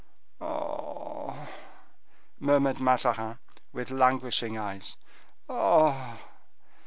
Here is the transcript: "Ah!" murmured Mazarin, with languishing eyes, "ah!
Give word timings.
"Ah!" 0.41 1.47
murmured 2.39 2.79
Mazarin, 2.79 3.37
with 3.71 3.91
languishing 3.91 4.57
eyes, 4.57 4.97
"ah! 5.47 6.17